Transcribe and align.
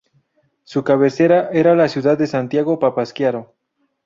Su 0.63 0.83
cabecera 0.83 1.51
era 1.53 1.75
la 1.75 1.87
ciudad 1.87 2.17
de 2.17 2.25
Santiago 2.25 2.79
Papasquiaro. 2.79 3.53